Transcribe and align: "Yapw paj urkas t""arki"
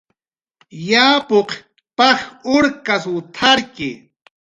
"Yapw 0.89 1.43
paj 1.97 2.19
urkas 2.55 3.03
t""arki" 3.35 3.89